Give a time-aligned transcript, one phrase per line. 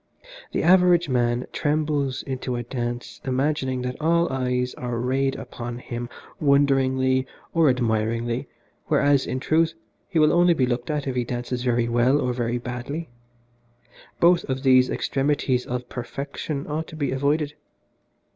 [0.51, 6.09] The average man trembles into a dance imagining that all eyes are rayed upon him
[6.39, 8.47] wonderingly or admiringly,
[8.87, 9.75] whereas, in truth,
[10.09, 13.09] he will only be looked at if he dances very well or very badly.
[14.19, 17.53] Both of these extremities of perfection ought to be avoided.